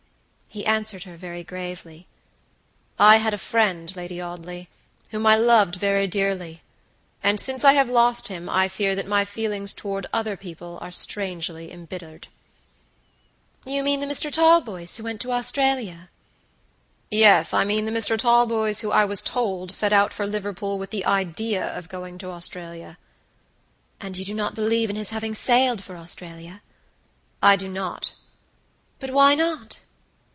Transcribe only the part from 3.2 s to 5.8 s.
a friend, Lady Audley, whom I loved